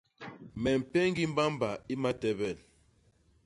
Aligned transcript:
Me 0.61 0.71
mpéñgi 0.81 1.23
mbamba 1.31 1.71
i 1.93 1.95
matebel. 2.01 2.57